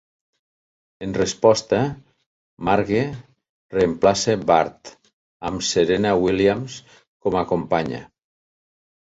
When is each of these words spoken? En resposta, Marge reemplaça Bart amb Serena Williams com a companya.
En 1.07 1.11
resposta, 1.17 1.81
Marge 2.69 3.03
reemplaça 3.75 4.35
Bart 4.53 4.91
amb 5.51 5.67
Serena 5.69 6.15
Williams 6.25 6.81
com 7.29 7.39
a 7.45 7.47
companya. 7.55 8.03